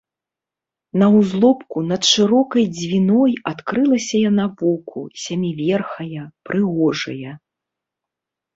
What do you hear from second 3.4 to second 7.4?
адкрылася яна воку, сяміверхая, прыгожая.